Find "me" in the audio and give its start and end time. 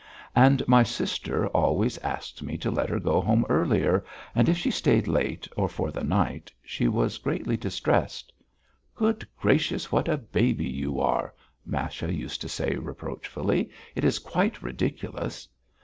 2.41-2.57